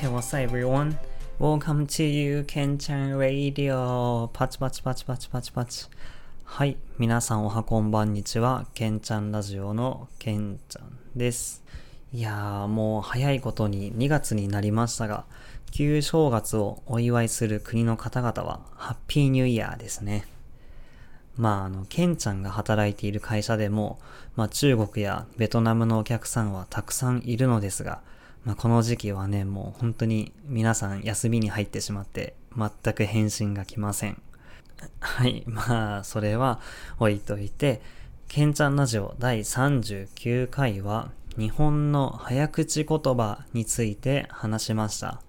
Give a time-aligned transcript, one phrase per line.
[0.00, 0.96] Hey, what's up, everyone?
[1.40, 4.28] Welcome to you, ケンちゃん Radio.
[4.32, 5.86] パチパチパチパチパチパチ。
[6.44, 8.68] はい、皆さんおはこんばんにちは。
[8.74, 11.64] ケンちゃんラジオのケンちゃんです。
[12.12, 15.24] いやー、もう早いことに2月になりましたが、
[15.72, 20.26] 旧正月をお祝いする国の方々は、ハッピーニューイヤーですね。
[21.36, 23.98] まあ、あの、ケンちゃんが働いている会社でも、
[24.36, 28.00] まあ、中国やベトナムのお客さんはたくさんいるのですが、
[28.48, 34.22] まあ、この時期はね、もう本当に皆さん休みに入ってしまって、全く返信が来ません。
[35.00, 36.58] はい、まあ、それは
[36.98, 37.82] 置いといて、
[38.26, 45.20] ケンちゃんラジオ第39回は、日本の早口言葉について話しました。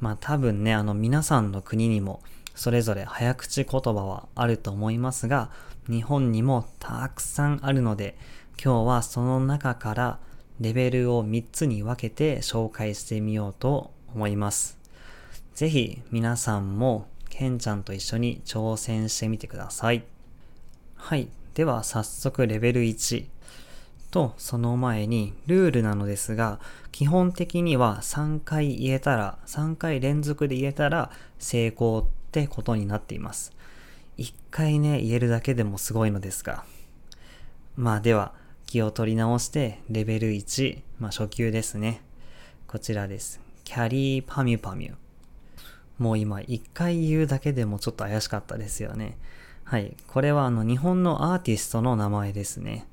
[0.00, 2.22] まあ多分ね、あの皆さんの国にも
[2.54, 5.50] それぞれ早口言葉はあると思いますが、
[5.86, 8.16] 日本にもたくさんあるので、
[8.52, 10.18] 今日はその中から
[10.60, 14.78] レベルを3つに分けて紹介してみようと思います。
[15.54, 20.04] ぜひ皆さんもケンちゃんと一緒に挑戦してみてください。
[20.96, 21.28] はい。
[21.54, 23.26] では早速レベル1。
[24.10, 26.60] と、その前にルールなのですが、
[26.92, 33.52] 基本的には3回言えたら、3回連続で言えたら成功ってことになっています。
[34.16, 36.64] 1回ね、言えるだけでもすごいのですが。
[37.76, 38.32] まあでは、
[38.68, 42.02] 気を取り直して、レベル1、まあ初級ですね。
[42.66, 43.40] こちらです。
[43.64, 44.94] キャリーパミュパミュ。
[45.96, 49.16] もう今、1回言うだけでもちょっと怪しかったですよね。
[49.64, 49.96] はい。
[50.06, 52.86] これはあの、日本のアーティストの名前ですね。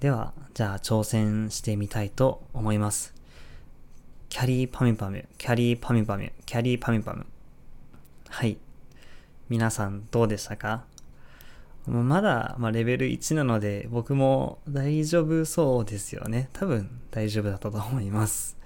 [0.00, 3.14] では、じゃあ挑戦してみたいと思います。
[4.28, 7.24] キャリーパミュパミュ、キャリーパミュパミュ、キャリーパミュパミュ。
[8.28, 8.58] はい。
[9.48, 10.84] 皆さんどうでしたか？
[11.86, 16.48] まだ、まあ、レベル1なので僕も大丈夫そうですよね。
[16.52, 18.56] 多分大丈夫だったと思います。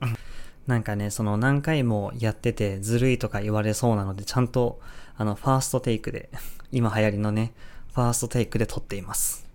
[0.66, 4.80] なんかね、その何回もやっててずるいとか言われそうなので、ちゃんと
[5.16, 6.30] あのファーストテイクで、
[6.70, 7.52] 今流行りのね、
[7.94, 9.48] ファーストテイクで撮っています。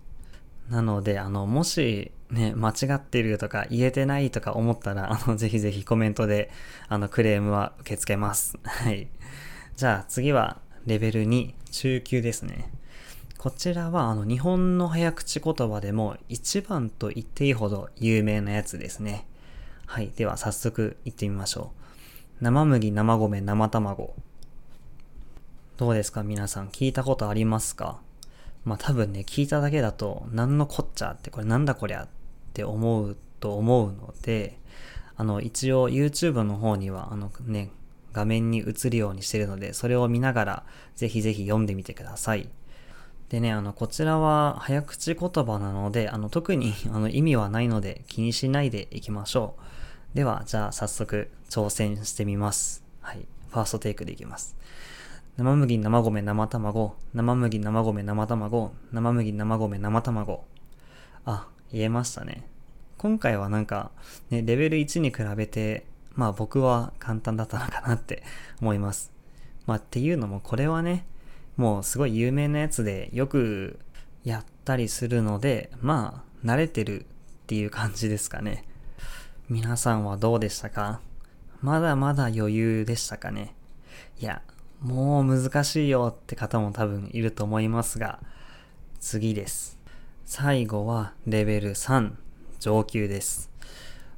[0.68, 6.50] なので、あの、もしね、間違ってるとか言えてないとか思ったら、あの、 ぜひぜひコメントで、
[6.88, 8.58] あの、クレームは受け付けます。
[8.62, 9.08] はい。
[9.76, 12.72] じゃあ次は、レベル2、中級ですね。
[13.36, 19.26] こちらは、あの、日本の早口言葉でも一番と言っていいほど有名なやつですね。
[19.84, 20.10] はい。
[20.16, 21.72] では、早速行ってみましょ
[22.40, 22.44] う。
[22.44, 24.14] 生麦、生米、生卵。
[25.76, 26.22] どうですか？
[26.22, 28.00] 皆さん、聞いたことありますか？
[28.64, 32.08] まあ多分ね、聞いただけだと、なんのこっちゃって、これなんだこりゃっ
[32.54, 34.58] て思うと思うので、
[35.16, 37.72] あの、一応 YouTube の方には、あのね、
[38.18, 40.62] 画面に映るようにしてるので、それを見ながら、
[40.96, 42.48] ぜひぜひ読んでみてください。
[43.28, 49.54] でね、あの、こちらは早口言葉なので、あの、特に あの意味はないので気にしないでいきましょ
[50.14, 50.16] う。
[50.16, 52.82] では、じゃあ早速挑戦してみます。
[53.00, 53.28] はい。
[53.50, 54.56] ファーストテイクでいきます。
[55.36, 60.44] 生麦、生米、生卵、生麦、生米、生卵、生麦、生米、生卵。
[61.24, 62.48] あ、言えましたね。
[62.96, 63.92] 今回はなんか、
[64.30, 65.86] ね、レベル1に比べて、
[66.18, 68.24] まあ僕は簡単だったのかなって
[68.60, 69.12] 思います。
[69.66, 71.06] まあっていうのもこれはね、
[71.56, 73.78] もうすごい有名なやつでよく
[74.24, 77.06] やったりするので、まあ慣れてるっ
[77.46, 78.64] ていう感じですかね。
[79.48, 81.00] 皆さんはどうでしたか？
[81.62, 83.54] まだまだ余裕でしたかね？
[84.18, 84.42] いや、
[84.80, 88.18] もう難しいよって方も多分いると思いますが、
[88.98, 89.78] 次です。
[90.24, 92.12] 最後はレベル3、
[92.58, 93.47] 上級です。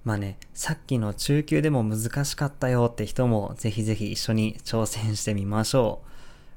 [0.02, 6.08] まあね、さっきの中級でも難しかったよって人もぜひぜひ一緒に挑戦してみましょう。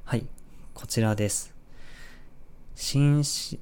[0.04, 0.26] はい、
[0.72, 1.54] こちらです。
[2.74, 3.60] 新し、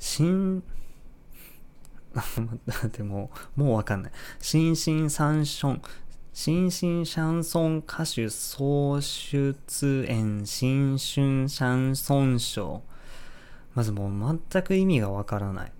[0.00, 0.62] 新、
[2.92, 4.12] でも、もうわかんない。
[4.40, 5.80] 新進三春、
[6.32, 12.82] 新進シャンソン歌手総出演新春シャンソン賞。
[13.74, 15.72] まずもう全く意味がわからない。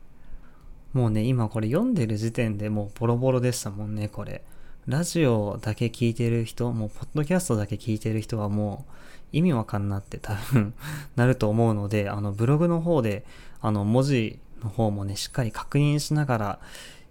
[0.93, 4.43] もうね、今これ読んでる時点でもうボロボロでしたもんね、これ。
[4.87, 8.93] ラジオだけ聞いてる人、もうポッドキャストだけ聞いてる人はもう
[9.33, 10.75] 意味わかんなって多分
[11.17, 13.25] なると思うので、あのブログの方で
[13.61, 16.59] あの文字の方もね、しっかり確認しながら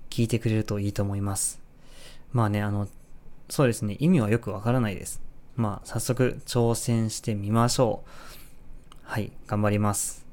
[0.10, 1.62] 聞いてくれるといいと思います。
[2.34, 2.88] まあね、あの、
[3.50, 5.22] そうですね、意味はよくわからないです。
[5.56, 8.10] まあ、早速挑戦してみましょう。
[9.04, 10.26] はい、頑張ります。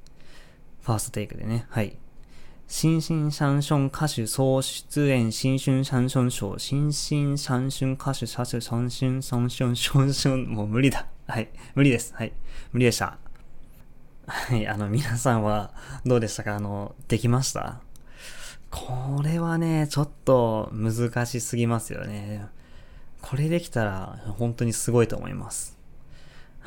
[0.82, 1.96] ファーストテイクでね、はい。
[2.68, 11.06] 新進三春歌手総出演新春三春賞新進三春歌手歌手三春三春三春もう無理だ。
[11.28, 11.48] はい。
[11.76, 12.12] 無理です。
[12.14, 12.32] はい。
[12.72, 13.18] 無理でした。
[14.26, 14.66] はい。
[14.66, 15.72] あの、皆さんは
[16.04, 16.56] どうでしたか？
[16.56, 17.80] あの、できました？
[18.72, 22.46] これはね、ちょっと難しすぎますよね。
[23.22, 25.75] これできたら本当にすごいと思います。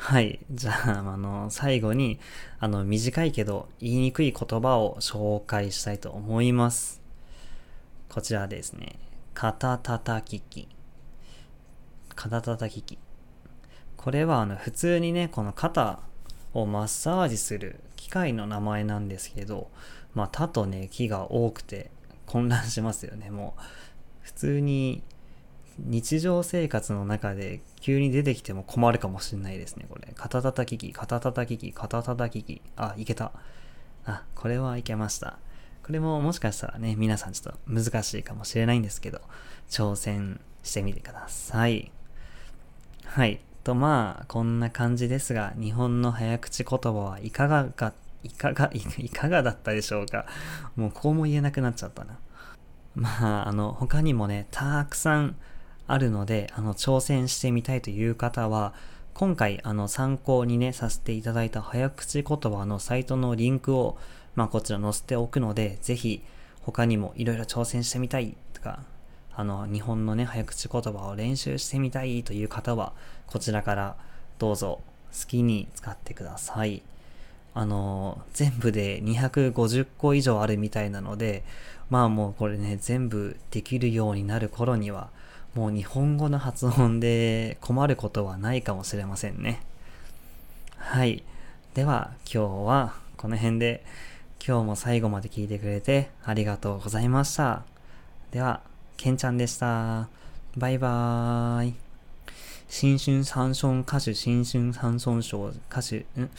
[0.00, 0.40] はい。
[0.50, 2.18] じゃあ、あの、最後に、
[2.58, 7.02] あの、短いけど言いにくい言葉を紹介したいと思います。
[8.08, 8.98] こちらですね。
[9.34, 10.68] 肩叩き機。
[12.14, 12.98] 肩叩き機。
[13.98, 16.00] これは、あの、普通にね、この肩
[16.54, 19.70] をマッサージする機械の名前なんですけど、
[20.14, 21.90] まあ、他とね、木が多くて
[22.24, 23.30] 混乱しますよね。
[23.30, 23.62] もう、
[24.22, 25.02] 普通に
[25.86, 30.12] 日常生活の中で急に出てきても困るかもしんないですね、これ。
[30.14, 32.62] 肩叩き機、肩叩き機、肩叩き機。
[32.76, 33.32] あ、いけた。
[34.04, 35.38] あ、これはいけました。
[35.82, 39.20] これももしかしたらね、皆さんちょっと難しいかもしれないんですけど、
[39.68, 41.90] 挑戦してみてください。
[43.04, 43.40] はい。
[43.64, 47.92] とまあ、こんな感じですが、日本の早口言葉はいかがか、
[48.22, 50.26] いかが、いかがだったでしょうか？
[50.76, 52.18] もうここも言えなくなっちゃったな。
[52.94, 55.36] まあ、あの、他にもね、たくさん
[55.92, 58.74] あるので、あの、挑戦してみたいという方は、
[59.12, 63.98] 今回、あの、参考にね、させていただいた早口言葉のサイトのリンクを、
[64.36, 66.22] まあ、こちら載せておくので、ぜひ、
[66.62, 68.84] 他にもいろいろ挑戦してみたいとか、
[69.34, 72.92] あの、日本のね、早口言葉を練習してみたいという方は、
[73.26, 73.96] こちらから
[74.38, 74.80] どうぞ
[75.12, 76.82] 好きに使ってください。
[77.52, 81.42] あの、全部で250個以上あるみたいなので、
[81.88, 85.10] まあもうこれね、全部できるようになる頃には、
[85.54, 89.60] もう日本語の発音で困ることはないかもしれませんね。
[90.76, 91.22] はい。
[91.74, 93.84] では今日はこの辺で
[94.44, 97.62] 今日も最後まで聞いてくれてありがとうございました。
[98.30, 98.60] では、
[98.96, 100.08] けんちゃんでした。
[100.56, 101.74] バイバーイ。
[102.68, 106.30] 新春三春歌手、新春三春賞歌手、ん？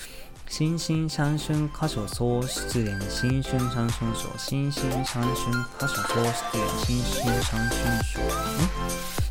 [0.52, 8.20] 新春三春歌手総出演、新春三春賞、新春三春歌手総出演、新春三春賞、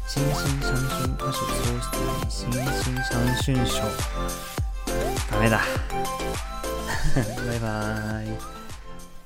[0.08, 2.64] 新春三春歌手総出演、新春
[3.04, 3.82] 三春賞。
[5.30, 5.60] ダメだ。
[7.46, 8.69] バイバーイ。